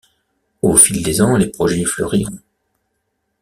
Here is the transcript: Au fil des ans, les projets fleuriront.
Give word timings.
Au 0.63 0.75
fil 0.77 1.03
des 1.03 1.21
ans, 1.21 1.37
les 1.37 1.51
projets 1.51 1.85
fleuriront. 1.85 2.39